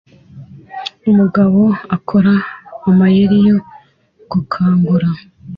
[1.09, 1.61] Umugabo
[1.95, 2.33] akora
[2.89, 3.57] amayeri yo
[4.31, 5.09] gukangura